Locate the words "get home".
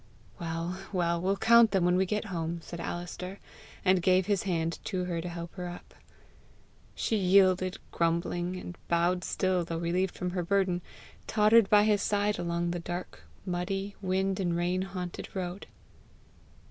2.07-2.59